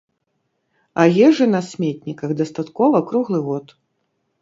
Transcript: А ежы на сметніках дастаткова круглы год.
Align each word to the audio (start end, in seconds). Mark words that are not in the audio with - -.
А 1.03 1.05
ежы 1.27 1.45
на 1.53 1.61
сметніках 1.69 2.35
дастаткова 2.43 3.07
круглы 3.13 3.47
год. 3.53 3.81